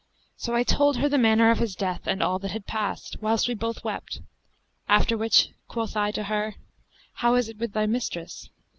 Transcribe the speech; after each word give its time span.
so 0.35 0.55
I 0.55 0.63
told 0.63 0.97
her 0.97 1.07
the 1.07 1.19
manner 1.19 1.51
of 1.51 1.59
his 1.59 1.75
death 1.75 2.07
and 2.07 2.23
all 2.23 2.39
that 2.39 2.49
had 2.49 2.65
passed, 2.65 3.17
whilst 3.21 3.47
we 3.47 3.53
both 3.53 3.83
wept; 3.83 4.19
after 4.89 5.15
which 5.15 5.49
quoth 5.67 5.95
I 5.95 6.09
to 6.13 6.23
her, 6.23 6.55
'How 7.13 7.35
is 7.35 7.49
it 7.49 7.59
with 7.59 7.73
thy 7.73 7.85
mistress?' 7.85 8.49